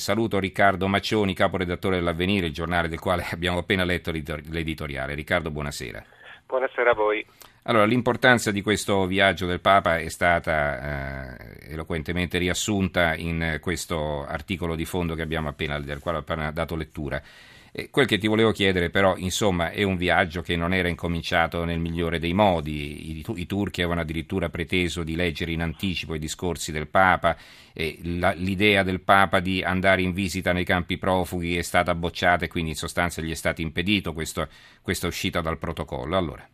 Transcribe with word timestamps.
Saluto 0.00 0.40
Riccardo 0.40 0.88
Maccioni, 0.88 1.34
caporedattore 1.34 1.96
dell'Avvenire, 1.96 2.46
il 2.46 2.52
giornale 2.52 2.88
del 2.88 2.98
quale 2.98 3.26
abbiamo 3.30 3.58
appena 3.58 3.84
letto 3.84 4.10
l'editoriale. 4.10 5.14
Riccardo, 5.14 5.50
buonasera. 5.50 6.02
Buonasera 6.46 6.90
a 6.90 6.94
voi. 6.94 7.24
Allora, 7.64 7.84
l'importanza 7.84 8.50
di 8.50 8.62
questo 8.62 9.06
viaggio 9.06 9.46
del 9.46 9.60
Papa 9.60 9.98
è 9.98 10.08
stata 10.08 11.36
eh, 11.36 11.72
eloquentemente 11.72 12.38
riassunta 12.38 13.14
in 13.14 13.58
questo 13.60 14.24
articolo 14.26 14.74
di 14.74 14.86
fondo 14.86 15.14
appena, 15.50 15.78
del 15.78 16.00
quale 16.00 16.16
ho 16.16 16.20
appena 16.20 16.50
dato 16.50 16.74
lettura. 16.74 17.22
E 17.72 17.90
quel 17.90 18.06
che 18.06 18.18
ti 18.18 18.26
volevo 18.26 18.52
chiedere 18.52 18.90
però, 18.90 19.16
insomma, 19.16 19.70
è 19.70 19.82
un 19.82 19.96
viaggio 19.96 20.42
che 20.42 20.56
non 20.56 20.74
era 20.74 20.88
incominciato 20.88 21.64
nel 21.64 21.78
migliore 21.78 22.18
dei 22.18 22.32
modi. 22.32 23.18
I, 23.18 23.24
i 23.34 23.46
turchi 23.46 23.80
avevano 23.80 24.02
addirittura 24.02 24.48
preteso 24.48 25.02
di 25.02 25.14
leggere 25.14 25.52
in 25.52 25.62
anticipo 25.62 26.14
i 26.14 26.18
discorsi 26.18 26.72
del 26.72 26.88
Papa 26.88 27.36
la, 28.18 28.32
l'idea 28.32 28.82
del 28.82 29.00
Papa 29.00 29.40
di 29.40 29.62
andare 29.62 30.02
in 30.02 30.12
visita 30.12 30.52
nei 30.52 30.64
campi 30.64 30.98
profughi 30.98 31.56
è 31.56 31.62
stata 31.62 31.94
bocciata 31.94 32.44
e 32.44 32.48
quindi 32.48 32.70
in 32.70 32.76
sostanza 32.76 33.22
gli 33.22 33.30
è 33.30 33.34
stato 33.34 33.60
impedito 33.60 34.12
questo, 34.12 34.48
questa 34.82 35.06
uscita 35.06 35.40
dal 35.40 35.58
protocollo. 35.58 36.16
Allora. 36.16 36.46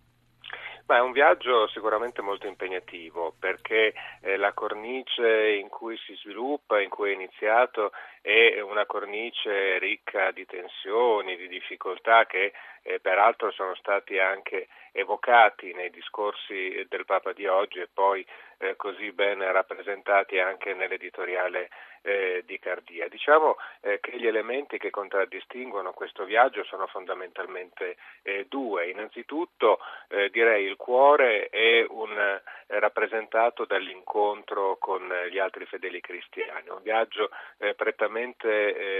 Beh, 0.85 0.99
è 0.99 1.01
un 1.01 1.11
viaggio 1.11 1.67
sicuramente 1.67 2.23
molto 2.23 2.47
impegnativo 2.47 3.35
perché 3.37 3.93
eh, 4.21 4.37
la 4.37 4.53
cornice 4.53 5.57
in 5.61 5.69
cui 5.69 5.97
si 5.97 6.15
sviluppa, 6.15 6.81
in 6.81 6.91
cui 6.91 7.11
è 7.11 7.15
iniziato, 7.15 7.91
è 8.27 8.61
una 8.61 8.87
cornice 8.87 9.79
ricca 9.79 10.33
di 10.33 10.45
tensioni, 10.47 11.37
di 11.37 11.47
difficoltà 11.47 12.27
che 12.27 12.53
eh, 12.83 12.99
peraltro 12.99 13.53
sono 13.53 13.77
stati 13.77 14.19
anche 14.19 14.67
evocati 14.91 15.73
nei 15.75 15.91
discorsi 15.91 16.85
del 16.89 17.05
Papa 17.05 17.33
di 17.33 17.47
oggi 17.47 17.79
e 17.79 17.89
poi 17.93 18.27
eh, 18.59 18.75
così 18.77 19.13
ben 19.13 19.41
rappresentati 19.53 20.41
anche 20.41 20.75
nell'editoriale 20.75 21.69
eh, 22.03 22.43
di 22.47 22.59
Cardia. 22.59 23.07
Diciamo 23.09 23.57
eh, 23.81 24.01
che 24.01 24.17
gli 24.19 24.27
elementi 24.27 24.79
che 24.79 24.91
contraddistinguono 24.91 25.93
questo 25.93 26.25
viaggio 26.25 26.65
sono 26.65 26.87
fondamentalmente 26.87 27.97
eh, 28.23 28.47
due. 28.49 28.89
Innanzitutto 28.89 29.79
eh, 30.09 30.31
direi 30.31 30.65
il 30.65 30.77
cuore 30.77 31.49
è 31.49 31.85
un, 31.89 32.17
eh, 32.17 32.43
rappresentato 32.79 33.67
dall'incontro 33.67 34.77
con 34.79 35.13
gli 35.31 35.39
altri 35.39 35.67
fedeli 35.67 36.01
cristiani, 36.01 36.69
un 36.69 36.83
viaggio 36.83 37.31
prettamente 37.77 38.16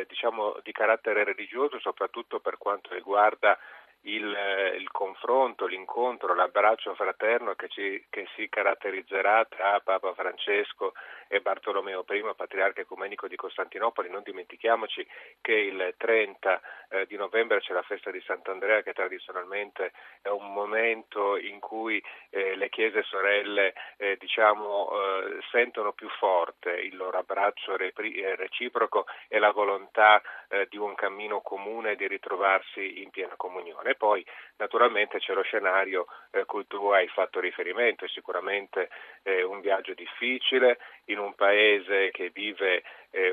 diciamo, 0.09 0.57
di 0.63 0.73
carattere 0.73 1.25
religioso 1.25 1.79
soprattutto 1.81 2.41
per 2.41 2.59
quanto 2.59 2.93
riguarda 2.93 3.59
il, 4.07 4.33
eh, 4.35 4.77
il, 4.77 4.91
confronto, 4.91 5.67
l'incontro, 5.67 6.35
l'abbraccio 6.35 6.95
fraterno 6.95 7.55
che, 7.55 7.69
ci, 7.69 8.05
che, 8.09 8.27
si 8.37 8.49
caratterizzerà 8.49 9.45
tra 9.47 9.81
Papa 9.81 10.15
Francesco 10.15 10.93
e 11.29 11.41
Bartolomeo 11.41 12.05
I, 12.09 12.33
patriarca 12.37 12.81
ecumenico 12.81 13.27
di 13.27 13.37
Costantinopoli. 13.37 14.09
Non 14.09 14.23
dimentichiamoci 14.23 15.07
che 15.41 15.53
il 15.53 15.95
30 15.97 16.61
eh, 16.97 17.07
di 17.07 17.17
novembre 17.17 17.61
c'è 17.61 17.73
la 17.73 17.83
festa 17.83 18.11
di 18.11 18.21
Sant'Andrea 18.25 18.83
che 18.83 18.93
tradizionalmente 18.93 19.93
è 20.23 20.29
un 20.29 20.53
momento 20.53 21.37
in 21.37 21.61
cui 21.61 22.03
eh, 22.31 22.57
le 22.57 22.69
chiese 22.69 23.03
sorelle 23.03 23.75
eh, 23.97 24.17
diciamo, 24.19 24.91
eh, 24.91 25.39
sentono 25.51 25.93
più 25.93 26.09
forte 26.09 26.71
il 26.71 26.97
loro 26.97 27.19
abbraccio 27.19 27.77
repri- 27.77 28.15
eh, 28.15 28.35
reciproco 28.37 29.07
e 29.29 29.39
la 29.39 29.51
volontà 29.51 30.23
di 30.69 30.77
un 30.77 30.95
cammino 30.95 31.41
comune 31.41 31.97
di 31.97 32.07
ritrovarsi 32.07 33.03
in 33.03 33.11
piena 33.11 33.35
comunione. 33.37 33.97
Poi 33.97 34.25
naturalmente 34.59 35.19
c'è 35.19 35.33
lo 35.35 35.43
scenario 35.43 36.07
cui 36.47 36.67
tu 36.69 36.89
hai 36.91 37.09
fatto 37.09 37.41
riferimento, 37.41 38.05
è 38.05 38.09
sicuramente 38.09 38.89
un 39.25 39.61
viaggio 39.61 39.93
difficile 39.95 40.79
in 41.07 41.19
un 41.19 41.35
paese 41.35 42.11
che 42.13 42.31
vive 42.31 42.85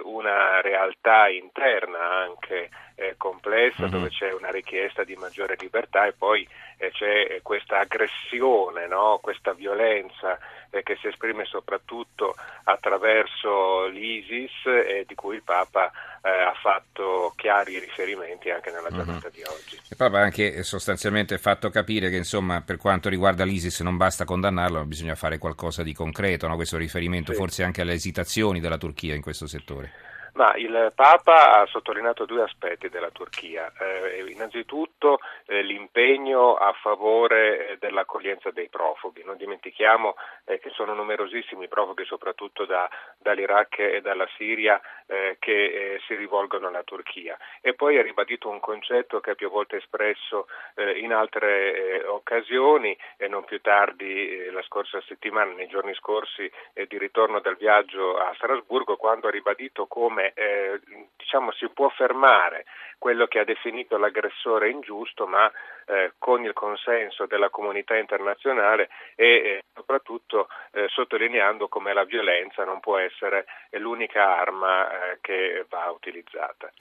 una 0.03 0.61
realtà 0.61 1.27
interna 1.29 2.21
anche 2.21 2.69
eh, 2.95 3.15
complessa, 3.17 3.83
mm-hmm. 3.83 3.91
dove 3.91 4.09
c'è 4.09 4.31
una 4.33 4.49
richiesta 4.49 5.03
di 5.03 5.15
maggiore 5.15 5.55
libertà 5.59 6.05
e 6.05 6.13
poi 6.13 6.47
eh, 6.77 6.91
c'è 6.91 7.39
questa 7.41 7.79
aggressione, 7.79 8.87
no? 8.87 9.19
questa 9.21 9.53
violenza 9.53 10.37
eh, 10.73 10.81
che 10.81 10.97
si 10.99 11.07
esprime 11.07 11.45
soprattutto 11.45 12.35
attraverso 12.63 13.85
l'ISIS 13.87 14.65
e 14.65 15.05
di 15.07 15.13
cui 15.13 15.35
il 15.35 15.43
Papa 15.43 15.91
eh, 16.23 16.29
ha 16.29 16.53
fatto 16.59 17.33
chiari 17.35 17.77
riferimenti 17.77 18.49
anche 18.49 18.71
nella 18.71 18.89
mhm. 18.89 18.95
giornata 18.95 19.27
mm-hmm. 19.27 19.35
di 19.35 19.43
oggi. 19.43 19.75
Il 19.89 19.97
Papa 19.97 20.19
ha 20.19 20.23
anche 20.23 20.63
sostanzialmente 20.63 21.37
fatto 21.37 21.69
capire 21.69 22.09
che 22.09 22.17
insomma 22.17 22.61
per 22.61 22.77
quanto 22.77 23.07
riguarda 23.07 23.43
l'ISIS 23.43 23.81
non 23.81 23.97
basta 23.97 24.25
condannarlo, 24.25 24.79
ma 24.79 24.85
bisogna 24.85 25.15
fare 25.15 25.37
qualcosa 25.37 25.83
di 25.83 25.93
concreto, 25.93 26.47
no? 26.47 26.55
questo 26.55 26.77
riferimento 26.77 27.33
sì. 27.33 27.37
forse 27.37 27.63
anche 27.63 27.81
alle 27.81 27.93
esitazioni 27.93 28.59
della 28.59 28.77
Turchia 28.77 29.13
in 29.13 29.21
questo 29.21 29.45
settore. 29.45 30.12
Ma 30.33 30.55
il 30.55 30.91
Papa 30.95 31.59
ha 31.59 31.65
sottolineato 31.67 32.25
due 32.25 32.41
aspetti 32.41 32.89
della 32.89 33.11
Turchia. 33.11 33.71
Eh, 33.79 34.31
innanzitutto 34.31 35.19
eh, 35.45 35.61
l'impegno 35.61 36.55
a 36.55 36.73
favore 36.73 37.67
eh, 37.67 37.77
dell'accoglienza 37.77 38.49
dei 38.49 38.67
profughi. 38.67 39.23
Non 39.23 39.37
dimentichiamo 39.37 40.15
eh, 40.45 40.57
che 40.57 40.71
sono 40.71 40.95
numerosissimi 40.95 41.65
i 41.65 41.67
profughi, 41.67 42.03
soprattutto 42.05 42.65
da, 42.65 42.89
dall'Iraq 43.19 43.77
e 43.77 44.01
dalla 44.01 44.27
Siria, 44.35 44.81
eh, 45.05 45.37
che 45.37 45.99
si 46.07 46.15
rivolgono 46.15 46.67
alla 46.67 46.83
Turchia. 46.83 47.37
E 47.61 47.75
poi 47.75 47.99
ha 47.99 48.01
ribadito 48.01 48.49
un 48.49 48.59
concetto 48.59 49.19
che 49.19 49.31
ha 49.31 49.35
più 49.35 49.51
volte 49.51 49.77
espresso 49.77 50.47
in 50.95 51.13
altre 51.13 52.03
occasioni, 52.07 52.97
e 53.17 53.27
non 53.27 53.43
più 53.43 53.61
tardi 53.61 54.49
la 54.49 54.63
scorsa 54.63 54.99
settimana, 55.01 55.53
nei 55.53 55.67
giorni 55.67 55.93
scorsi 55.93 56.49
di 56.73 56.97
ritorno 56.97 57.39
dal 57.39 57.57
viaggio 57.57 58.17
a 58.17 58.33
Strasburgo, 58.35 58.95
quando 58.95 59.27
ha 59.27 59.31
ribadito 59.31 59.85
come 59.85 60.22
come 60.23 60.33
eh, 60.35 60.79
diciamo, 61.17 61.51
si 61.51 61.67
può 61.73 61.89
fermare 61.89 62.65
quello 62.97 63.25
che 63.27 63.39
ha 63.39 63.43
definito 63.43 63.97
l'aggressore 63.97 64.69
ingiusto, 64.69 65.25
ma 65.27 65.51
eh, 65.85 66.13
con 66.17 66.43
il 66.43 66.53
consenso 66.53 67.25
della 67.25 67.49
comunità 67.49 67.97
internazionale 67.97 68.87
e 69.15 69.25
eh, 69.25 69.63
soprattutto 69.75 70.47
eh, 70.71 70.87
sottolineando 70.87 71.67
come 71.67 71.93
la 71.93 72.05
violenza 72.05 72.63
non 72.63 72.79
può 72.79 72.97
essere 72.97 73.45
l'unica 73.71 74.39
arma 74.39 74.87
eh, 74.87 75.17
che 75.19 75.65
va 75.69 75.91
utilizzata. 75.91 76.71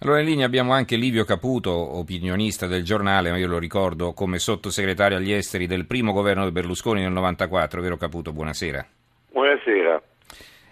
Allora 0.00 0.18
in 0.18 0.26
linea 0.26 0.46
abbiamo 0.46 0.72
anche 0.72 0.96
Livio 0.96 1.24
Caputo, 1.24 1.70
opinionista 1.70 2.66
del 2.66 2.82
giornale, 2.82 3.30
ma 3.30 3.38
io 3.38 3.46
lo 3.46 3.58
ricordo 3.58 4.12
come 4.12 4.40
sottosegretario 4.40 5.16
agli 5.16 5.32
esteri 5.32 5.68
del 5.68 5.86
primo 5.86 6.12
governo 6.12 6.44
di 6.44 6.50
Berlusconi 6.50 7.02
nel 7.02 7.12
94, 7.12 7.80
vero 7.80 7.96
Caputo? 7.96 8.32
Buonasera. 8.32 8.84
Buonasera. 9.30 10.02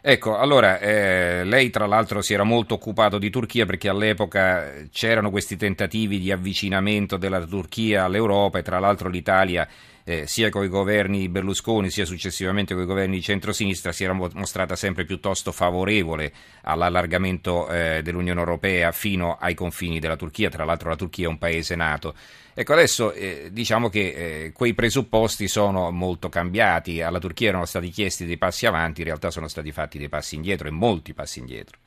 Ecco, 0.03 0.39
allora, 0.39 0.79
eh, 0.79 1.45
lei 1.45 1.69
tra 1.69 1.87
l'altro 1.87 2.23
si 2.23 2.33
era 2.33 2.43
molto 2.43 2.75
occupato 2.75 3.19
di 3.19 3.29
Turchia 3.29 3.67
perché 3.67 3.89
all'epoca 3.91 4.87
c'erano 4.91 5.31
questi 5.31 5.57
tentativi 5.57 6.19
di 6.19 6.33
avvicinamento 6.33 7.19
della 7.19 7.45
Turchia 7.45 8.05
all'Europa 8.05 8.59
e 8.59 8.63
tra 8.63 8.79
l'altro 8.79 9.11
l'Italia 9.11 9.69
eh, 10.11 10.27
sia 10.27 10.51
con 10.51 10.65
i 10.65 10.69
governi 10.69 11.29
Berlusconi 11.29 11.89
sia 11.89 12.05
successivamente 12.05 12.75
con 12.75 12.83
i 12.83 12.87
governi 12.87 13.17
di 13.17 13.23
centrosinistra 13.23 13.93
si 13.93 14.03
era 14.03 14.13
mostrata 14.13 14.75
sempre 14.75 15.05
piuttosto 15.05 15.53
favorevole 15.53 16.33
all'allargamento 16.63 17.69
eh, 17.69 18.03
dell'Unione 18.03 18.41
Europea 18.41 18.91
fino 18.91 19.37
ai 19.39 19.55
confini 19.55 20.01
della 20.01 20.17
Turchia, 20.17 20.51
tra 20.51 20.65
l'altro 20.65 20.89
la 20.89 20.97
Turchia 20.97 21.27
è 21.27 21.29
un 21.29 21.39
paese 21.39 21.77
nato. 21.77 22.15
Ecco, 22.53 22.73
adesso 22.73 23.13
eh, 23.13 23.51
diciamo 23.53 23.89
che 23.89 24.01
eh, 24.47 24.53
quei 24.53 24.75
presupposti 24.75 25.47
sono 25.47 25.93
molto 25.93 26.29
cambiati, 26.29 27.01
alla 27.01 27.21
Turchia 27.21 27.51
erano 27.51 27.65
stati 27.65 27.91
chiesti 27.91 28.27
dei 28.27 28.37
passi 28.37 28.67
avanti, 28.67 29.03
in 29.03 29.07
realtà 29.07 29.31
sono 29.31 29.47
stati 29.47 29.71
fatti 29.71 29.99
dei 29.99 30.09
passi 30.09 30.35
indietro 30.35 30.67
e 30.67 30.73
molti 30.73 31.15
passi 31.15 31.39
indietro. 31.39 31.79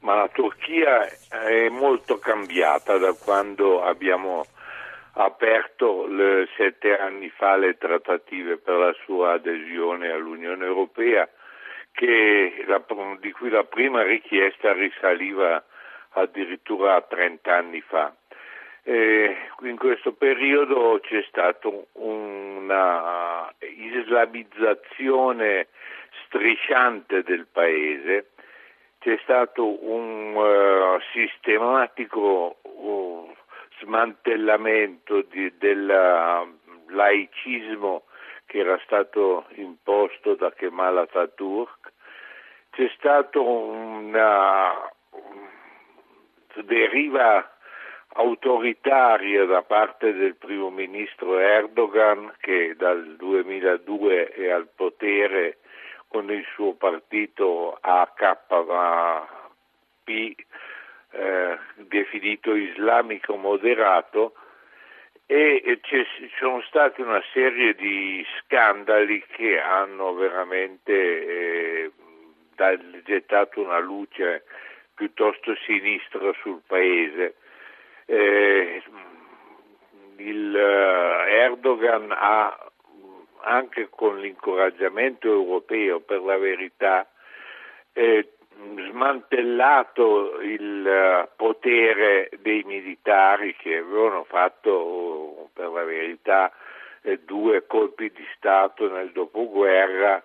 Ma 0.00 0.14
la 0.16 0.28
Turchia 0.32 1.08
è 1.30 1.68
molto 1.70 2.18
cambiata 2.18 2.98
da 2.98 3.14
quando 3.14 3.82
abbiamo 3.82 4.44
aperto 5.16 6.06
le, 6.06 6.48
sette 6.56 6.96
anni 6.96 7.30
fa 7.30 7.56
le 7.56 7.76
trattative 7.78 8.58
per 8.58 8.76
la 8.76 8.94
sua 9.04 9.32
adesione 9.32 10.10
all'Unione 10.10 10.64
Europea, 10.64 11.28
la, 12.66 12.84
di 13.20 13.32
cui 13.32 13.48
la 13.48 13.64
prima 13.64 14.02
richiesta 14.02 14.72
risaliva 14.72 15.64
addirittura 16.10 16.96
a 16.96 17.02
30 17.02 17.54
anni 17.54 17.80
fa. 17.80 18.14
Eh, 18.82 19.36
in 19.62 19.76
questo 19.76 20.12
periodo 20.12 21.00
c'è 21.02 21.24
stata 21.28 21.70
una 21.92 23.52
islamizzazione 23.58 25.68
strisciante 26.26 27.22
del 27.22 27.46
paese, 27.50 28.30
c'è 29.00 29.18
stato 29.22 29.84
un 29.84 30.34
uh, 30.34 31.00
sistematico 31.12 32.58
uh, 32.62 33.34
smantellamento 33.80 35.22
di, 35.22 35.52
del 35.58 35.86
laicismo 36.88 38.04
che 38.46 38.58
era 38.58 38.78
stato 38.84 39.46
imposto 39.54 40.34
da 40.34 40.52
Kemal 40.52 40.98
Atatürk, 40.98 41.92
c'è 42.70 42.90
stata 42.96 43.40
una 43.40 44.72
deriva 46.64 47.50
autoritaria 48.14 49.44
da 49.44 49.62
parte 49.62 50.14
del 50.14 50.36
primo 50.36 50.70
ministro 50.70 51.38
Erdogan 51.38 52.32
che 52.40 52.74
dal 52.76 53.16
2002 53.16 54.28
è 54.28 54.50
al 54.50 54.68
potere 54.74 55.58
con 56.08 56.30
il 56.30 56.44
suo 56.54 56.74
partito 56.74 57.76
AK 57.80 58.46
DSP, 60.06 60.46
eh, 61.16 61.58
definito 61.76 62.54
islamico 62.54 63.36
moderato, 63.36 64.34
e 65.28 65.80
ci 65.82 66.06
sono 66.38 66.62
stati 66.62 67.00
una 67.00 67.22
serie 67.32 67.74
di 67.74 68.24
scandali 68.38 69.24
che 69.32 69.58
hanno 69.60 70.14
veramente 70.14 70.92
eh, 70.92 71.90
gettato 73.02 73.60
una 73.60 73.78
luce 73.78 74.44
piuttosto 74.94 75.56
sinistra 75.66 76.32
sul 76.40 76.60
paese. 76.66 77.34
Eh, 78.06 78.82
il 80.18 80.54
uh, 80.54 81.28
Erdogan 81.28 82.12
ha 82.16 82.70
anche 83.40 83.88
con 83.90 84.20
l'incoraggiamento 84.20 85.28
europeo 85.28 86.00
per 86.00 86.22
la 86.22 86.38
verità 86.38 87.08
eh, 87.92 88.35
smantellato 88.88 90.40
il 90.40 90.84
uh, 90.84 91.28
potere 91.36 92.30
dei 92.40 92.62
militari 92.64 93.54
che 93.56 93.76
avevano 93.76 94.24
fatto 94.24 95.50
per 95.52 95.68
la 95.68 95.84
verità 95.84 96.52
eh, 97.02 97.20
due 97.24 97.66
colpi 97.66 98.10
di 98.10 98.26
Stato 98.36 98.90
nel 98.90 99.12
dopoguerra 99.12 100.22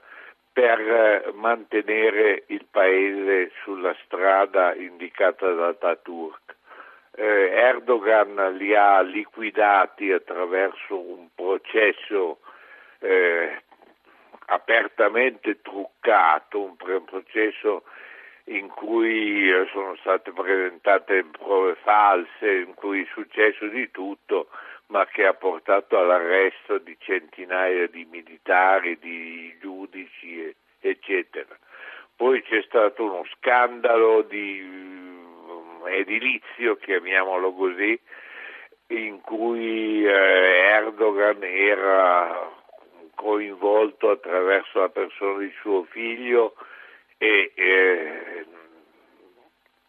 per 0.51 0.79
eh, 0.79 1.31
mantenere 1.33 2.43
il 2.47 2.65
paese 2.69 3.51
sulla 3.63 3.95
strada 4.03 4.73
indicata 4.75 5.49
da 5.51 5.67
Ataturk. 5.67 6.55
Eh, 7.13 7.23
Erdogan 7.23 8.55
li 8.57 8.75
ha 8.75 9.01
liquidati 9.01 10.11
attraverso 10.11 10.99
un 10.99 11.27
processo 11.35 12.39
eh, 12.99 13.61
apertamente 14.47 15.61
truccato, 15.61 16.61
un 16.61 16.75
processo 17.05 17.83
in 18.51 18.67
cui 18.67 19.49
eh, 19.49 19.67
sono 19.71 19.95
state 19.97 20.31
presentate 20.31 21.23
prove 21.31 21.75
false, 21.83 22.51
in 22.67 22.73
cui 22.73 23.03
è 23.03 23.07
successo 23.13 23.65
di 23.67 23.89
tutto, 23.91 24.47
ma 24.87 25.05
che 25.05 25.25
ha 25.25 25.33
portato 25.33 25.97
all'arresto 25.97 26.77
di 26.79 26.95
centinaia 26.99 27.87
di 27.87 28.05
militari, 28.09 28.99
di 28.99 29.55
giudici, 29.59 30.53
eccetera. 30.79 31.57
Poi 32.15 32.41
c'è 32.43 32.61
stato 32.63 33.03
uno 33.03 33.25
scandalo 33.37 34.21
di 34.23 34.61
mm, 34.61 35.87
edilizio, 35.87 36.75
chiamiamolo 36.75 37.53
così, 37.53 37.99
in 38.87 39.21
cui 39.21 40.05
eh, 40.05 40.11
Erdogan 40.11 41.41
era 41.41 42.51
coinvolto 43.15 44.09
attraverso 44.09 44.79
la 44.81 44.89
persona 44.89 45.39
di 45.39 45.53
suo 45.61 45.83
figlio 45.83 46.55
e 47.21 47.51
eh, 47.53 48.45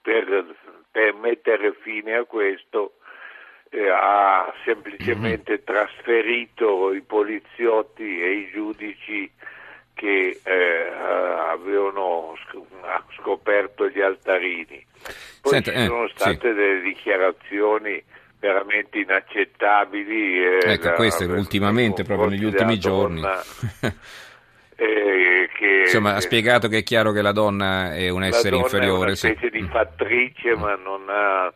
per, 0.02 0.54
per, 0.90 1.14
mettere 1.14 1.72
fine 1.80 2.16
a 2.16 2.24
questo 2.24 2.96
eh, 3.70 3.88
ha 3.88 4.52
semplicemente 4.66 5.52
mhm. 5.52 5.64
trasferito 5.64 6.92
i 6.92 7.00
poliziotti 7.00 8.20
e 8.20 8.32
i 8.32 8.50
giudici 8.52 9.30
che 9.94 10.40
eh, 10.44 10.92
avevano 11.48 12.36
scoperto 13.18 13.88
gli 13.88 14.02
altarini. 14.02 14.84
Poi 15.40 15.52
Senta, 15.52 15.72
ci 15.72 15.86
sono 15.86 16.08
state 16.08 16.50
sì. 16.50 16.54
delle 16.54 16.80
dichiarazioni 16.82 18.04
veramente 18.40 18.98
inaccettabili. 18.98 20.44
Eh, 20.44 20.58
ecco, 20.64 20.92
questo 20.92 21.24
ultimamente, 21.24 22.02
proprio 22.02 22.28
negli 22.28 22.44
ultimi 22.44 22.78
giorni. 22.78 23.22
eh, 24.82 25.48
che, 25.54 25.80
Insomma, 25.80 26.14
ha 26.14 26.20
spiegato 26.20 26.68
che 26.68 26.78
è 26.78 26.82
chiaro 26.82 27.12
che 27.12 27.22
la 27.22 27.32
donna 27.32 27.94
è 27.94 28.08
un 28.08 28.24
essere 28.24 28.56
inferiore. 28.56 29.00
È 29.00 29.04
una 29.04 29.14
specie 29.14 29.50
sì. 29.50 29.58
di 29.58 29.68
fattrice, 29.68 30.56
mm. 30.56 30.60
ma 30.60 30.74
non 30.74 31.02
ha 31.08 31.52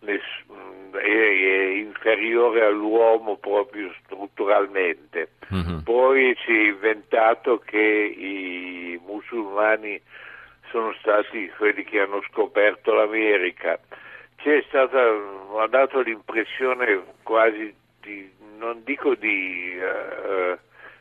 ness- 0.00 0.44
è, 0.92 0.96
è, 0.98 1.76
inferiore 1.76 2.64
all'uomo 2.64 3.36
proprio 3.36 3.92
strutturalmente. 4.04 5.30
Mm-hmm. 5.52 5.78
Poi 5.80 6.36
si 6.44 6.52
è 6.52 6.68
inventato 6.68 7.58
che 7.58 7.78
i 7.78 9.00
musulmani 9.06 10.00
sono 10.70 10.94
stati 11.00 11.50
quelli 11.56 11.82
che 11.84 12.00
hanno 12.00 12.22
scoperto 12.30 12.92
l'America 12.92 13.78
c'è 14.38 14.64
stata, 14.68 14.98
ha 14.98 15.66
dato 15.66 16.00
l'impressione 16.00 17.02
quasi 17.22 17.74
di, 18.00 18.30
non 18.56 18.82
dico 18.84 19.14
di 19.14 19.76
uh, 19.76 20.56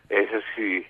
essersi 0.07 0.85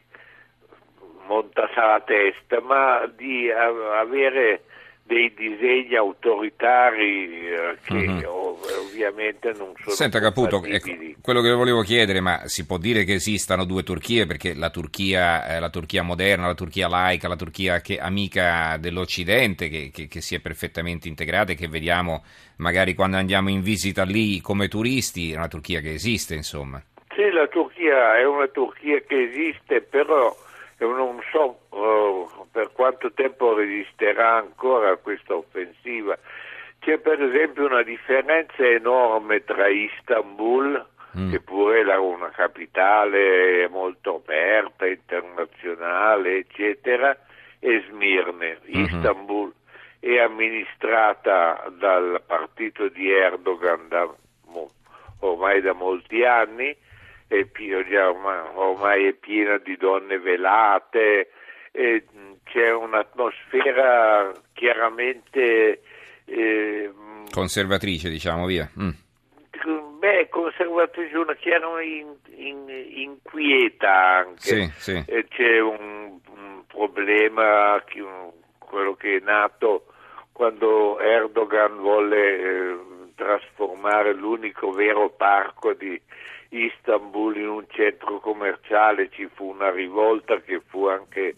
montata 1.27 1.85
la 1.85 2.01
testa, 2.01 2.61
ma 2.61 3.05
di 3.15 3.49
avere 3.51 4.61
dei 5.07 5.33
disegni 5.33 5.95
autoritari 5.95 7.47
eh, 7.47 7.77
che 7.81 7.93
mm-hmm. 7.93 8.23
ovviamente 8.25 9.53
non 9.53 9.71
sono 9.79 9.95
Senta 9.95 10.19
Caputo, 10.19 10.61
ecco, 10.65 10.91
quello 11.21 11.41
che 11.41 11.51
volevo 11.51 11.81
chiedere, 11.81 12.19
ma 12.19 12.41
si 12.45 12.65
può 12.65 12.77
dire 12.77 13.05
che 13.05 13.13
esistano 13.13 13.63
due 13.63 13.83
Turchie 13.83 14.25
perché 14.25 14.53
la 14.53 14.69
Turchia, 14.69 15.47
eh, 15.47 15.59
la 15.61 15.69
Turchia 15.69 16.03
moderna, 16.03 16.47
la 16.47 16.53
Turchia 16.53 16.89
laica, 16.89 17.29
la 17.29 17.37
Turchia 17.37 17.79
che, 17.79 17.97
amica 17.99 18.75
dell'Occidente 18.77 19.69
che, 19.69 19.91
che, 19.93 20.07
che, 20.07 20.19
si 20.19 20.35
è 20.35 20.41
perfettamente 20.41 21.07
integrata 21.07 21.53
e 21.53 21.55
che 21.55 21.69
vediamo 21.69 22.23
magari 22.57 22.93
quando 22.93 23.15
andiamo 23.15 23.49
in 23.49 23.61
visita 23.61 24.03
lì 24.03 24.41
come 24.41 24.67
turisti, 24.67 25.31
è 25.31 25.37
una 25.37 25.47
Turchia 25.47 25.79
che 25.79 25.93
esiste 25.93 26.35
insomma. 26.35 26.83
Sì, 27.15 27.29
la 27.31 27.47
Turchia 27.47 28.17
è 28.17 28.25
una 28.25 28.47
Turchia 28.47 28.99
che 29.07 29.23
esiste, 29.23 29.81
però 29.81 30.35
non 30.85 31.19
so 31.31 31.59
uh, 31.69 32.47
per 32.51 32.71
quanto 32.71 33.11
tempo 33.11 33.53
resisterà 33.55 34.35
ancora 34.35 34.95
questa 34.97 35.35
offensiva. 35.35 36.17
C'è 36.79 36.99
per 36.99 37.21
esempio 37.21 37.65
una 37.65 37.81
differenza 37.81 38.63
enorme 38.63 39.43
tra 39.43 39.67
Istanbul, 39.67 40.85
mm. 41.17 41.31
che 41.31 41.39
pure 41.41 41.81
è 41.81 41.97
una 41.97 42.29
capitale 42.29 43.67
molto 43.69 44.17
aperta, 44.17 44.85
internazionale, 44.85 46.37
eccetera, 46.37 47.17
e 47.59 47.83
Smirne. 47.89 48.59
Mm-hmm. 48.69 48.83
Istanbul 48.83 49.53
è 49.99 50.19
amministrata 50.19 51.71
dal 51.77 52.21
partito 52.25 52.87
di 52.87 53.11
Erdogan 53.11 53.87
da, 53.87 54.07
ormai 55.19 55.61
da 55.61 55.73
molti 55.73 56.23
anni 56.23 56.75
è 57.27 57.45
ormai 58.55 59.07
è 59.07 59.13
piena 59.13 59.57
di 59.57 59.75
donne 59.77 60.17
velate, 60.19 61.29
c'è 61.71 62.71
un'atmosfera 62.71 64.31
chiaramente 64.53 65.81
eh, 66.25 66.91
conservatrice, 67.31 68.09
diciamo 68.09 68.45
via. 68.45 68.69
Mm. 68.79 68.89
Beh, 69.99 70.29
conservatrice, 70.29 71.17
una 71.17 71.33
chiara 71.33 71.81
in, 71.81 72.15
in, 72.35 72.69
inquieta 72.69 74.17
anche. 74.19 74.39
Sì, 74.39 74.71
sì. 74.77 75.03
C'è 75.27 75.59
un, 75.59 76.19
un 76.29 76.63
problema, 76.67 77.81
che, 77.85 78.01
un, 78.01 78.31
quello 78.59 78.93
che 78.93 79.17
è 79.17 79.19
nato 79.19 79.87
quando 80.31 80.99
Erdogan 80.99 81.77
volle 81.77 82.37
eh, 82.37 82.77
trasformare 83.15 84.13
l'unico 84.13 84.69
vero 84.71 85.09
parco 85.09 85.73
di 85.73 85.99
Istanbul 86.87 87.35
in 87.35 87.49
un 87.49 87.65
centro 87.69 88.19
commerciale, 88.19 89.09
ci 89.09 89.29
fu 89.33 89.49
una 89.49 89.69
rivolta 89.69 90.39
che 90.39 90.61
fu 90.65 90.85
anche 90.85 91.35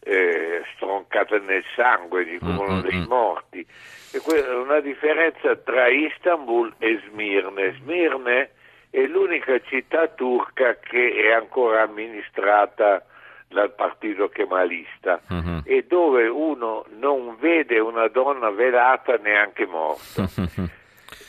eh, 0.00 0.62
stroncata 0.74 1.38
nel 1.38 1.64
sangue, 1.76 2.26
ci 2.26 2.38
furono 2.38 2.80
mm-hmm. 2.80 2.88
dei 2.88 3.06
morti. 3.06 3.66
E 4.12 4.20
una 4.52 4.80
differenza 4.80 5.54
tra 5.56 5.86
Istanbul 5.86 6.74
e 6.78 7.00
Smirne. 7.08 7.76
Smirne 7.80 8.50
è 8.90 9.06
l'unica 9.06 9.60
città 9.60 10.08
turca 10.08 10.76
che 10.80 11.12
è 11.14 11.32
ancora 11.32 11.82
amministrata 11.82 13.04
dal 13.46 13.72
partito 13.72 14.28
kemalista 14.28 15.20
uh-huh. 15.28 15.62
e 15.64 15.84
dove 15.88 16.28
uno 16.28 16.84
non 16.98 17.36
vede 17.40 17.80
una 17.80 18.06
donna 18.06 18.50
velata 18.50 19.16
neanche 19.16 19.66
morta. 19.66 20.28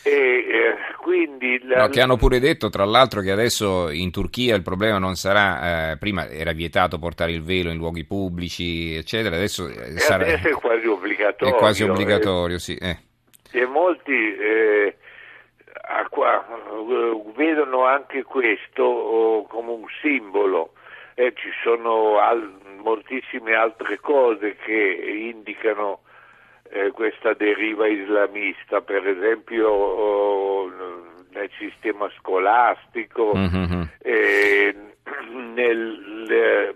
E, 0.04 0.10
eh, 0.10 0.96
quindi 0.98 1.60
la... 1.64 1.82
no, 1.82 1.88
che 1.90 2.02
hanno 2.02 2.18
pure 2.18 2.40
detto, 2.40 2.70
tra 2.70 2.86
l'altro, 2.86 3.22
che 3.22 3.32
adesso 3.32 3.90
in 3.90 4.12
Turchia 4.12 4.56
il 4.56 4.64
problema 4.64 4.98
non 4.98 5.16
sarà, 5.16 5.92
eh, 5.92 5.98
prima 5.98 6.28
era 6.28 6.54
vietato 6.54 6.98
portare 6.98 7.32
il 7.32 7.44
velo 7.44 7.70
in 7.70 7.78
luoghi 7.78 8.06
pubblici, 8.06 8.96
eccetera, 8.96 9.36
adesso, 9.36 9.68
eh, 9.68 9.98
sarà, 10.00 10.24
adesso 10.24 10.48
è 10.48 10.52
quasi 10.54 10.88
obbligatorio. 10.88 11.54
È 11.54 11.58
quasi 11.58 11.84
obbligatorio, 11.84 12.58
sì. 12.58 12.76
Eh. 12.76 12.98
E 13.52 13.66
molti 13.66 14.36
eh, 14.36 14.96
qua, 16.10 16.46
vedono 17.36 17.86
anche 17.86 18.24
questo 18.24 19.46
come 19.48 19.72
un 19.72 19.86
simbolo. 20.02 20.74
ci 21.16 21.50
sono 21.64 22.18
al- 22.18 22.58
moltissime 22.82 23.54
altre 23.54 24.00
cose 24.00 24.56
che 24.56 25.32
indicano 25.32 26.00
eh, 26.72 26.92
questa 26.92 27.34
deriva 27.34 27.88
islamista, 27.88 28.82
per 28.82 29.06
esempio 29.06 29.68
oh, 29.68 30.72
nel 31.32 31.50
sistema 31.58 32.10
scolastico, 32.18 33.34
mm-hmm. 33.36 33.82
eh, 34.00 34.76
nel, 35.54 36.76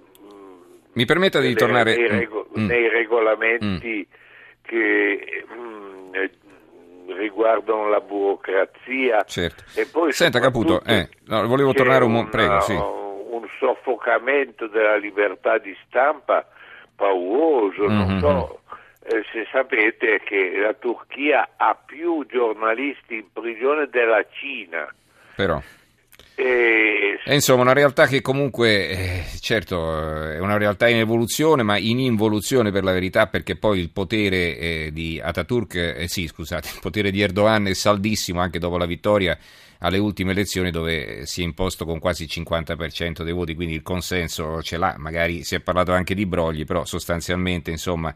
Mi 0.94 1.06
permetta 1.06 1.40
di 1.40 1.54
tornare... 1.56 1.96
Nei, 1.96 2.08
rego- 2.08 2.48
mm. 2.58 2.66
nei 2.66 2.90
regolamenti 2.90 4.08
mm. 4.08 4.14
che 4.62 5.44
eh, 6.12 6.32
riguardano 7.08 7.88
la 7.88 8.02
burocrazia. 8.02 9.24
Certo. 9.24 9.64
E 9.76 9.86
poi 9.86 10.12
Senta 10.12 10.40
Caputo, 10.40 10.82
eh, 10.86 11.08
no, 11.28 11.48
volevo 11.48 11.72
tornare 11.74 12.04
un, 12.04 12.16
un 12.16 12.30
prego, 12.30 12.60
sì. 12.62 12.74
un 12.74 13.46
soffocamento 13.60 14.68
della 14.68 14.98
libertà 14.98 15.58
di 15.58 15.76
stampa 15.86 16.46
pauroso, 16.96 17.84
mm-hmm. 17.84 17.98
non 17.98 18.20
so 18.20 18.60
eh, 18.60 18.65
se 19.36 19.48
sapete 19.52 20.22
che 20.24 20.58
la 20.58 20.74
Turchia 20.74 21.56
ha 21.58 21.76
più 21.76 22.26
giornalisti 22.26 23.16
in 23.16 23.26
prigione 23.34 23.90
della 23.92 24.26
Cina. 24.32 24.88
Però. 25.36 25.62
E... 26.36 27.20
È 27.22 27.34
insomma 27.34 27.64
una 27.64 27.74
realtà 27.74 28.08
che 28.08 28.22
comunque, 28.22 28.90
eh, 28.90 29.24
certo, 29.42 30.30
è 30.30 30.40
una 30.40 30.58
realtà 30.58 30.88
in 30.88 31.00
evoluzione, 31.00 31.64
ma 31.64 31.78
in 31.78 32.00
involuzione 32.00 32.72
per 32.72 32.86
la 32.86 32.94
verità, 32.94 33.28
perché 33.28 33.58
poi 33.58 33.80
il 33.80 33.90
potere 33.90 34.58
eh, 34.58 34.90
di 34.94 35.20
Ataturk, 35.22 35.76
eh, 35.76 36.08
sì 36.08 36.28
scusate, 36.28 36.70
il 36.76 36.80
potere 36.80 37.12
di 37.12 37.20
Erdogan 37.20 37.68
è 37.68 37.74
saldissimo 37.74 38.40
anche 38.40 38.60
dopo 38.60 38.78
la 38.78 38.86
vittoria 38.86 39.38
alle 39.80 39.98
ultime 39.98 40.32
elezioni 40.32 40.72
dove 40.72 41.26
si 41.26 41.42
è 41.42 41.44
imposto 41.44 41.84
con 41.84 42.00
quasi 42.00 42.24
il 42.24 42.30
50% 42.32 43.24
dei 43.24 43.34
voti, 43.34 43.54
quindi 43.54 43.76
il 43.76 43.84
consenso 43.84 44.62
ce 44.62 44.78
l'ha, 44.78 44.96
magari 44.98 45.44
si 45.44 45.56
è 45.56 45.60
parlato 45.60 45.92
anche 45.92 46.16
di 46.16 46.26
brogli, 46.26 46.64
però 46.64 46.86
sostanzialmente 46.86 47.72
insomma 47.72 48.16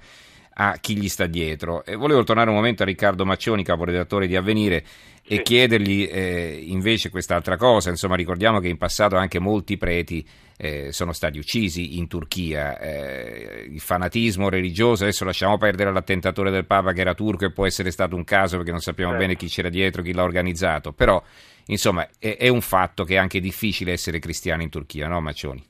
a 0.61 0.77
chi 0.79 0.97
gli 0.97 1.07
sta 1.07 1.25
dietro. 1.25 1.85
E 1.85 1.95
volevo 1.95 2.23
tornare 2.23 2.49
un 2.49 2.55
momento 2.55 2.83
a 2.83 2.85
Riccardo 2.85 3.25
Maccioni, 3.25 3.63
caporedattore 3.63 4.27
di 4.27 4.35
Avvenire, 4.35 4.83
e 5.25 5.35
sì. 5.35 5.41
chiedergli 5.41 6.07
eh, 6.11 6.63
invece 6.67 7.09
quest'altra 7.09 7.55
cosa. 7.55 7.89
Insomma, 7.89 8.15
ricordiamo 8.15 8.59
che 8.59 8.67
in 8.67 8.77
passato 8.77 9.15
anche 9.15 9.39
molti 9.39 9.77
preti 9.77 10.27
eh, 10.57 10.91
sono 10.91 11.13
stati 11.13 11.37
uccisi 11.37 11.97
in 11.97 12.09
Turchia. 12.09 12.77
Eh, 12.77 13.67
il 13.69 13.79
fanatismo 13.79 14.49
religioso, 14.49 15.03
adesso 15.03 15.23
lasciamo 15.23 15.57
perdere 15.57 15.93
l'attentatore 15.93 16.51
del 16.51 16.65
Papa 16.65 16.91
che 16.91 17.01
era 17.01 17.13
turco 17.13 17.45
e 17.45 17.51
può 17.51 17.65
essere 17.65 17.89
stato 17.89 18.17
un 18.17 18.25
caso 18.25 18.57
perché 18.57 18.71
non 18.71 18.81
sappiamo 18.81 19.15
bene 19.15 19.37
chi 19.37 19.47
c'era 19.47 19.69
dietro, 19.69 20.01
chi 20.01 20.11
l'ha 20.11 20.23
organizzato, 20.23 20.91
però 20.91 21.23
insomma 21.67 22.05
è, 22.19 22.35
è 22.35 22.49
un 22.49 22.61
fatto 22.61 23.05
che 23.05 23.13
è 23.13 23.17
anche 23.17 23.39
difficile 23.39 23.93
essere 23.93 24.19
cristiani 24.19 24.63
in 24.63 24.69
Turchia, 24.69 25.07
no 25.07 25.21
Maccioni? 25.21 25.65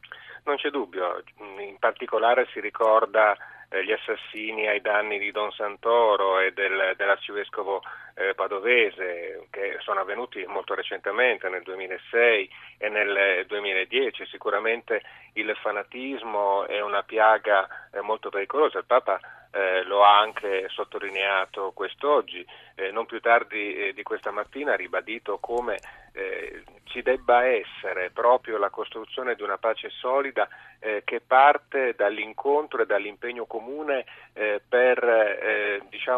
Non 0.45 0.55
c'è 0.55 0.69
dubbio, 0.69 1.21
in 1.59 1.77
particolare 1.77 2.47
si 2.51 2.59
ricorda 2.59 3.37
eh, 3.69 3.83
gli 3.83 3.91
assassini 3.91 4.67
ai 4.67 4.81
danni 4.81 5.19
di 5.19 5.31
Don 5.31 5.51
Santoro 5.51 6.39
e 6.39 6.51
del, 6.53 6.93
dell'arcivescovo 6.97 7.81
eh, 8.15 8.33
padovese 8.33 9.47
che 9.49 9.77
sono 9.79 10.01
avvenuti 10.01 10.43
molto 10.47 10.73
recentemente 10.73 11.47
nel 11.49 11.63
2006 11.63 12.49
e 12.77 12.89
nel 12.89 13.45
2010. 13.47 14.25
Sicuramente 14.25 15.01
il 15.33 15.55
fanatismo 15.61 16.65
è 16.65 16.81
una 16.81 17.03
piaga 17.03 17.67
eh, 17.91 18.01
molto 18.01 18.29
pericolosa. 18.29 18.79
Il 18.79 18.85
Papa 18.85 19.19
eh, 19.51 19.83
lo 19.83 20.03
ha 20.03 20.19
anche 20.19 20.67
sottolineato 20.69 21.71
quest'oggi, 21.71 22.45
eh, 22.75 22.91
non 22.91 23.05
più 23.05 23.19
tardi 23.19 23.75
eh, 23.75 23.93
di 23.93 24.03
questa 24.03 24.31
mattina 24.31 24.73
ha 24.73 24.75
ribadito 24.75 25.37
come 25.39 25.79
eh, 26.13 26.63
ci 26.85 27.01
debba 27.01 27.45
essere 27.45 28.09
proprio 28.11 28.57
la 28.57 28.69
costruzione 28.69 29.35
di 29.35 29.43
una 29.43 29.57
pace 29.57 29.89
solida 29.89 30.47
eh, 30.79 31.03
che 31.05 31.21
parte 31.21 31.93
dall'incontro 31.95 32.81
e 32.81 32.85
dall'impegno 32.85 33.45
comune 33.45 34.05
eh, 34.33 34.61
per 34.67 35.03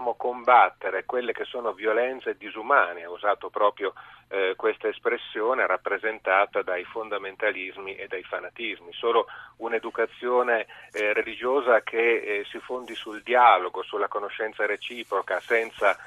eh, 0.02 0.10
diciamo, 0.12 0.16
combattere 0.16 1.06
quelle 1.06 1.32
che 1.32 1.46
sono 1.46 1.74
violenze 1.74 2.36
disumane, 2.38 3.04
ha 3.04 3.10
usato 3.10 3.50
proprio 3.50 3.94
eh, 4.30 4.54
questa 4.56 4.88
espressione 4.88 5.68
rappresentata 5.68 6.62
dai 6.64 6.84
fondamentalismi 6.84 7.96
e 7.96 8.08
dai 8.08 8.24
fanatismi. 8.24 8.92
Solo 8.94 9.28
un'educazione 9.58 10.66
eh, 10.92 11.14
religiosa 11.14 11.82
che 11.82 12.46
si 12.50 12.60
fondi 12.60 12.96
sul 12.96 13.22
dialogo, 13.22 13.84
sulla 13.84 14.08
conoscenza 14.08 14.66
reciproca, 14.66 15.40
senza 15.40 15.98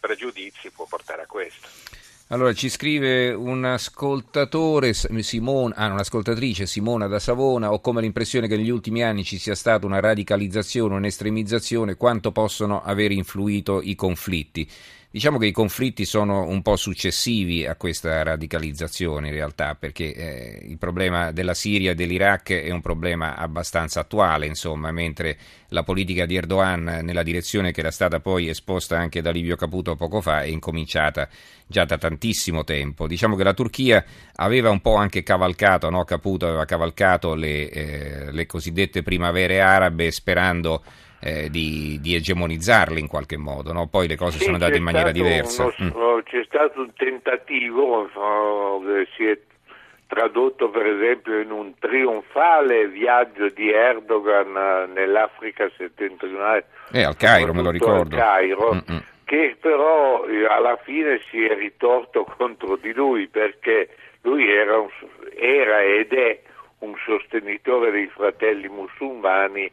pregiudizi, 0.00 0.72
può 0.72 0.86
portare 0.88 1.22
a 1.22 1.26
questo. 1.26 1.97
Allora 2.30 2.52
ci 2.52 2.68
scrive 2.68 3.32
un 3.32 3.64
ascoltatore, 3.64 4.92
Simona, 4.92 5.74
ah, 5.76 5.90
un'ascoltatrice 5.90 6.66
Simona 6.66 7.06
da 7.06 7.18
Savona, 7.18 7.72
ho 7.72 7.80
come 7.80 8.02
l'impressione 8.02 8.46
che 8.46 8.56
negli 8.58 8.68
ultimi 8.68 9.02
anni 9.02 9.24
ci 9.24 9.38
sia 9.38 9.54
stata 9.54 9.86
una 9.86 9.98
radicalizzazione, 9.98 10.96
un'estremizzazione, 10.96 11.96
quanto 11.96 12.30
possono 12.30 12.82
aver 12.82 13.12
influito 13.12 13.80
i 13.80 13.94
conflitti. 13.94 14.68
Diciamo 15.10 15.38
che 15.38 15.46
i 15.46 15.52
conflitti 15.52 16.04
sono 16.04 16.46
un 16.46 16.60
po' 16.60 16.76
successivi 16.76 17.64
a 17.64 17.76
questa 17.76 18.22
radicalizzazione 18.22 19.28
in 19.28 19.32
realtà, 19.32 19.74
perché 19.74 20.12
eh, 20.14 20.66
il 20.68 20.76
problema 20.76 21.32
della 21.32 21.54
Siria 21.54 21.92
e 21.92 21.94
dell'Iraq 21.94 22.52
è 22.52 22.70
un 22.70 22.82
problema 22.82 23.34
abbastanza 23.34 24.00
attuale, 24.00 24.44
insomma, 24.44 24.92
mentre 24.92 25.38
la 25.68 25.82
politica 25.82 26.26
di 26.26 26.36
Erdogan 26.36 27.00
nella 27.02 27.22
direzione 27.22 27.72
che 27.72 27.80
era 27.80 27.90
stata 27.90 28.20
poi 28.20 28.50
esposta 28.50 28.98
anche 28.98 29.22
da 29.22 29.30
Livio 29.30 29.56
Caputo 29.56 29.96
poco 29.96 30.20
fa 30.20 30.42
è 30.42 30.46
incominciata 30.46 31.26
già 31.66 31.86
da 31.86 31.96
tantissimo 31.96 32.62
tempo. 32.64 33.06
Diciamo 33.06 33.34
che 33.34 33.44
la 33.44 33.54
Turchia 33.54 34.04
aveva 34.34 34.68
un 34.68 34.82
po' 34.82 34.96
anche 34.96 35.22
cavalcato, 35.22 35.88
no? 35.88 36.04
Caputo 36.04 36.48
aveva 36.48 36.66
cavalcato 36.66 37.34
le, 37.34 37.70
eh, 37.70 38.30
le 38.30 38.44
cosiddette 38.44 39.02
primavere 39.02 39.62
arabe 39.62 40.10
sperando 40.10 40.82
eh, 41.20 41.50
di, 41.50 41.98
di, 42.00 42.14
egemonizzarli 42.14 43.00
in 43.00 43.08
qualche 43.08 43.36
modo, 43.36 43.72
no? 43.72 43.88
poi 43.88 44.06
le 44.06 44.16
cose 44.16 44.38
sì, 44.38 44.44
sono 44.44 44.54
andate 44.54 44.76
in 44.76 44.82
maniera 44.82 45.10
diversa. 45.10 45.64
Uno, 45.78 46.16
mm. 46.16 46.20
C'è 46.24 46.44
stato 46.44 46.80
un 46.80 46.92
tentativo, 46.94 48.08
no, 48.14 48.82
si 49.16 49.24
è 49.24 49.38
tradotto 50.08 50.70
per 50.70 50.86
esempio 50.86 51.38
in 51.38 51.50
un 51.50 51.74
trionfale 51.78 52.88
viaggio 52.88 53.48
di 53.50 53.70
Erdogan 53.70 54.56
eh, 54.56 54.86
nell'Africa 54.92 55.70
settentrionale. 55.76 56.66
Eh, 56.90 57.04
al 57.04 57.16
Cairo, 57.16 57.52
me 57.52 57.62
lo 57.62 57.70
ricordo. 57.70 58.16
Al 58.16 58.22
Cairo, 58.22 58.72
Mm-mm. 58.72 59.02
che 59.24 59.56
però 59.60 60.26
eh, 60.26 60.46
alla 60.46 60.78
fine 60.82 61.20
si 61.30 61.44
è 61.44 61.54
ritorto 61.54 62.24
contro 62.36 62.76
di 62.76 62.92
lui 62.92 63.28
perché 63.28 63.90
lui 64.22 64.50
era, 64.50 64.78
un, 64.78 64.88
era 65.36 65.82
ed 65.82 66.12
è 66.12 66.40
un 66.78 66.94
sostenitore 67.04 67.90
dei 67.90 68.08
fratelli 68.08 68.68
musulmani 68.68 69.70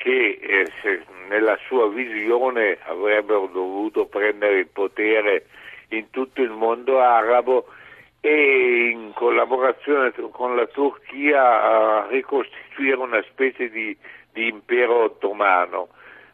che 0.00 0.38
eh, 0.40 1.02
nella 1.28 1.58
sua 1.66 1.88
visione 1.88 2.78
avrebbero 2.86 3.46
dovuto 3.52 4.06
prendere 4.06 4.60
il 4.60 4.66
potere 4.66 5.44
in 5.88 6.08
tutto 6.10 6.40
il 6.40 6.50
mondo 6.50 7.00
arabo 7.00 7.66
e 8.20 8.88
in 8.92 9.12
collaborazione 9.14 10.12
con 10.30 10.56
la 10.56 10.66
Turchia 10.66 12.06
ricostituire 12.08 12.96
una 12.96 13.22
specie 13.28 13.68
di, 13.68 13.96
di 14.32 14.48
impero 14.48 15.04
ottomano. 15.04 15.88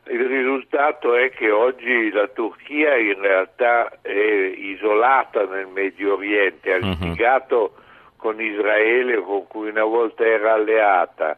Il 0.09 0.25
risultato 0.25 1.17
è 1.17 1.31
che 1.31 1.51
oggi 1.51 2.11
la 2.13 2.29
Turchia 2.29 2.97
in 2.97 3.21
realtà 3.21 3.99
è 4.03 4.13
isolata 4.13 5.45
nel 5.45 5.67
Medio 5.67 6.15
Oriente, 6.15 6.73
ha 6.73 6.79
mhm. 6.79 6.91
litigato 6.91 7.57
uh-huh. 7.57 8.17
con 8.17 8.41
Israele 8.41 9.21
con 9.23 9.49
cui 9.49 9.69
una 9.69 9.85
volta 9.85 10.25
era 10.25 10.53
alleata, 10.53 11.37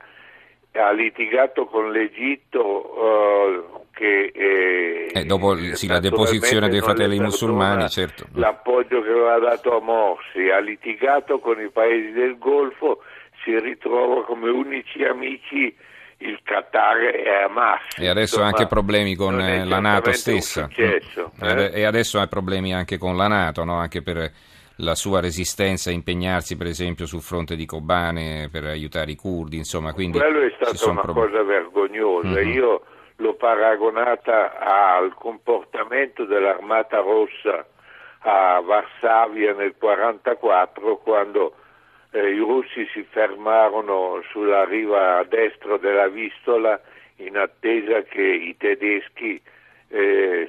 ha 0.78 0.92
litigato 0.92 1.66
con 1.66 1.90
l'Egitto 1.90 2.62
uh, 2.62 3.86
che 3.98 4.30
eh, 4.32 5.10
eh, 5.12 5.24
dopo 5.24 5.56
sì, 5.74 5.88
la 5.88 5.98
deposizione 5.98 6.68
dei 6.68 6.80
fratelli 6.80 7.18
musulmani 7.18 7.88
certo. 7.88 8.26
l'appoggio 8.34 9.02
che 9.02 9.10
aveva 9.10 9.38
dato 9.38 9.76
a 9.76 9.80
Morsi 9.80 10.48
ha 10.50 10.60
litigato 10.60 11.40
con 11.40 11.60
i 11.60 11.68
paesi 11.68 12.12
del 12.12 12.38
Golfo 12.38 13.02
si 13.42 13.58
ritrova 13.58 14.24
come 14.24 14.50
unici 14.50 15.02
amici 15.02 15.74
il 16.18 16.38
Qatar 16.44 16.96
e 16.96 17.42
Hamas 17.44 17.98
e 17.98 18.08
adesso 18.08 18.40
ha 18.40 18.46
anche 18.46 18.66
problemi 18.66 19.16
con 19.16 19.40
eh, 19.40 19.64
la 19.64 19.80
Nato 19.80 20.12
stessa 20.12 20.64
successo, 20.64 21.32
mm. 21.42 21.48
eh? 21.48 21.70
e 21.72 21.84
adesso 21.84 22.20
ha 22.20 22.26
problemi 22.28 22.72
anche 22.72 22.98
con 22.98 23.16
la 23.16 23.26
Nato 23.26 23.64
no? 23.64 23.74
anche 23.74 24.02
per 24.02 24.30
la 24.78 24.94
sua 24.94 25.20
resistenza 25.20 25.90
a 25.90 25.92
impegnarsi 25.92 26.56
per 26.56 26.66
esempio 26.66 27.06
sul 27.06 27.20
fronte 27.20 27.56
di 27.56 27.66
Kobane 27.66 28.48
per 28.50 28.64
aiutare 28.64 29.10
i 29.10 29.16
curdi, 29.16 29.56
insomma, 29.56 29.92
quindi 29.92 30.18
quello 30.18 30.40
è 30.40 30.52
stata 30.56 30.90
una 30.90 31.00
problem- 31.00 31.26
cosa 31.26 31.42
vergognosa. 31.42 32.28
Mm-hmm. 32.28 32.52
Io 32.52 32.82
l'ho 33.16 33.34
paragonata 33.34 34.58
al 34.58 35.14
comportamento 35.14 36.24
dell'Armata 36.24 36.98
Rossa 36.98 37.66
a 38.20 38.60
Varsavia 38.60 39.52
nel 39.54 39.74
1944 39.78 40.96
quando 40.98 41.54
eh, 42.10 42.32
i 42.32 42.38
russi 42.38 42.86
si 42.92 43.04
fermarono 43.08 44.22
sulla 44.30 44.64
riva 44.64 45.24
destra 45.28 45.76
della 45.78 46.08
Vistola 46.08 46.80
in 47.16 47.36
attesa 47.36 48.02
che 48.02 48.22
i 48.22 48.56
tedeschi 48.56 49.40
eh, 49.88 50.48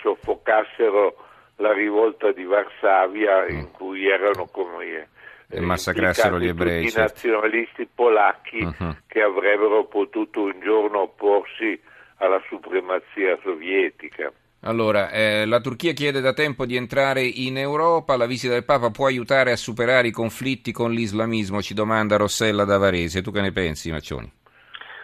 soffocassero 0.00 1.16
la 1.56 1.72
rivolta 1.72 2.32
di 2.32 2.44
Varsavia 2.44 3.46
in 3.48 3.68
mm. 3.70 3.72
cui 3.72 4.08
erano 4.08 4.46
come 4.46 5.08
eh, 5.48 5.60
massacrassero 5.60 6.38
gli 6.38 6.48
ebrei. 6.48 6.84
I 6.84 6.90
certo. 6.90 7.00
nazionalisti 7.00 7.88
polacchi 7.94 8.62
uh-huh. 8.62 8.96
che 9.06 9.20
avrebbero 9.20 9.84
potuto 9.84 10.42
un 10.42 10.60
giorno 10.60 11.02
opporsi 11.02 11.80
alla 12.16 12.40
supremazia 12.48 13.38
sovietica. 13.42 14.32
Allora, 14.64 15.10
eh, 15.10 15.44
la 15.44 15.60
Turchia 15.60 15.92
chiede 15.92 16.20
da 16.20 16.32
tempo 16.32 16.64
di 16.66 16.76
entrare 16.76 17.22
in 17.22 17.58
Europa, 17.58 18.16
la 18.16 18.26
visita 18.26 18.52
del 18.52 18.64
Papa 18.64 18.90
può 18.90 19.06
aiutare 19.06 19.50
a 19.50 19.56
superare 19.56 20.06
i 20.06 20.12
conflitti 20.12 20.70
con 20.70 20.92
l'islamismo, 20.92 21.60
ci 21.60 21.74
domanda 21.74 22.16
Rossella 22.16 22.64
da 22.64 22.78
Varese. 22.78 23.22
Tu 23.22 23.32
che 23.32 23.40
ne 23.40 23.50
pensi, 23.50 23.90
Maccioni? 23.90 24.30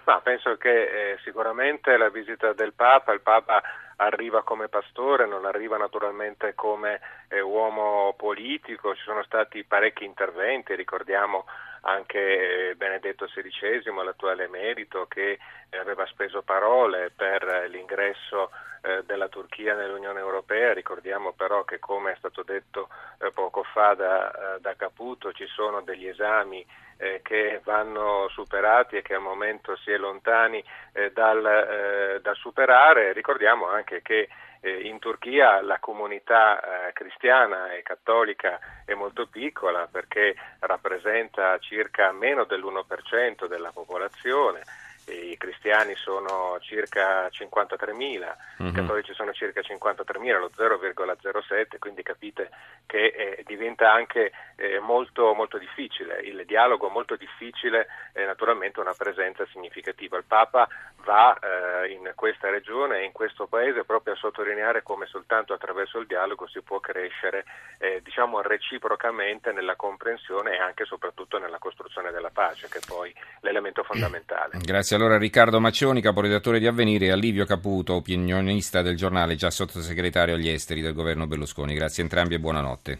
Ma 0.05 0.21
penso 0.21 0.57
che 0.57 0.71
eh, 0.71 1.19
sicuramente 1.25 1.97
la 1.97 2.09
visita 2.09 2.53
del 2.53 2.73
Papa, 2.73 3.13
il 3.13 3.21
Papa 3.21 3.61
arriva 4.01 4.43
come 4.43 4.69
pastore, 4.69 5.27
non 5.27 5.45
arriva 5.45 5.77
naturalmente 5.77 6.55
come 6.55 7.01
eh, 7.29 7.41
uomo 7.41 8.15
politico, 8.17 8.95
ci 8.95 9.03
sono 9.03 9.23
stati 9.23 9.65
parecchi 9.65 10.05
interventi, 10.05 10.75
ricordiamo 10.75 11.47
anche 11.83 12.71
eh, 12.71 12.75
Benedetto 12.75 13.27
XVI, 13.27 13.83
l'attuale 14.05 14.45
emerito, 14.45 15.07
che 15.07 15.39
aveva 15.81 16.07
speso 16.07 16.43
parole 16.43 17.11
per 17.15 17.67
l'ingresso 17.69 18.51
eh, 18.83 19.03
della 19.05 19.29
Turchia 19.29 19.75
nell'Unione 19.75 20.21
Europea, 20.21 20.73
ricordiamo 20.73 21.33
però 21.33 21.65
che 21.65 21.79
come 21.79 22.13
è 22.13 22.17
stato 22.17 22.43
detto 22.43 22.89
eh, 23.21 23.31
poco 23.33 23.63
fa 23.63 23.95
da, 23.95 24.59
da 24.61 24.75
Caputo 24.77 25.33
ci 25.33 25.47
sono 25.47 25.81
degli 25.83 26.07
esami 26.07 26.65
eh, 26.99 27.21
che 27.23 27.61
vanno 27.65 28.29
superati 28.29 28.97
e 28.97 29.03
che 29.03 29.15
al 29.15 29.23
momento 29.23 29.77
si 29.77 29.91
è 29.91 29.97
lontani 29.97 30.63
eh, 30.93 31.11
dal, 31.13 31.45
eh, 31.45 32.21
dal, 32.21 32.37
superare. 32.37 33.13
Ricordiamo 33.13 33.69
anche 33.69 34.03
che 34.03 34.29
eh, 34.61 34.81
in 34.83 34.99
Turchia 34.99 35.63
la 35.63 35.79
comunità 35.79 36.89
eh, 36.89 36.93
cristiana 36.93 37.73
e 37.73 37.83
cattolica 37.83 38.59
è 38.85 38.95
molto 38.95 39.27
piccola 39.27 39.87
perché 39.91 40.35
rappresenta 40.61 41.59
circa 41.59 42.11
meno 42.13 42.45
dell'1% 42.45 43.47
della 43.47 43.71
popolazione 43.71 44.63
i 45.09 45.37
cristiani 45.37 45.95
sono 45.97 46.59
circa 46.61 47.27
53.000, 47.29 47.93
mm-hmm. 47.95 48.71
i 48.71 48.73
cattolici 48.73 49.15
sono 49.15 49.33
circa 49.33 49.61
53.000, 49.61 50.39
lo 50.39 50.51
0,07, 50.57 51.79
quindi 51.79 52.03
capite 52.03 52.51
che 52.87 53.07
eh, 53.07 53.43
diventa 53.47 53.93
anche 53.93 54.33
eh, 54.57 54.79
molto, 54.81 55.35
molto, 55.35 55.59
difficile, 55.59 56.21
il 56.21 56.45
dialogo 56.47 56.89
molto 56.89 57.17
difficile 57.17 57.87
e 58.13 58.25
naturalmente 58.25 58.81
una 58.81 58.95
presenza 58.95 59.47
significativa. 59.53 60.17
Il 60.17 60.25
Papa 60.27 60.69
va 61.05 61.39
eh, 61.39 61.93
in 61.93 62.13
questa 62.15 62.51
regione 62.51 63.01
e 63.01 63.05
in 63.05 63.13
questo 63.13 63.47
paese 63.47 63.85
proprio 63.85 64.15
a 64.15 64.17
sottolineare 64.17 64.83
come 64.83 65.07
soltanto 65.07 65.53
attraverso 65.53 65.99
il 65.99 66.07
dialogo 66.07 66.47
si 66.47 66.61
può 66.63 66.81
crescere 66.81 67.45
eh, 67.79 68.01
diciamo 68.03 68.41
reciprocamente 68.43 69.53
nella 69.53 69.77
comprensione 69.77 70.57
e 70.57 70.61
anche 70.61 70.83
e 70.83 70.87
soprattutto 70.87 71.39
nella 71.39 71.59
costruzione 71.59 72.11
della 72.11 72.31
pace, 72.31 72.69
che 72.69 72.79
è 72.79 72.83
poi 72.87 73.15
l'elemento 73.41 73.83
fondamentale. 73.83 74.59
Grazie 74.59 74.97
allora 74.99 75.17
Riccardo 75.17 75.61
Maccioni, 75.61 76.01
caporedattore 76.01 76.59
di 76.59 76.67
Avvenire, 76.67 77.07
e 77.07 77.11
a 77.11 77.17
Livio 77.17 77.45
Caputo, 77.45 77.95
opinionista 77.95 78.83
del 78.83 78.97
giornale, 78.97 79.37
già 79.37 79.49
sottosegretario 79.49 80.35
agli 80.35 80.49
esteri 80.49 80.81
del 80.81 80.93
governo 80.93 81.29
Berlusconi. 81.29 81.73
Grazie 81.73 82.03
a 82.03 82.07
entrambi 82.07 82.35
e 82.35 82.41
buonanotte. 82.41 82.99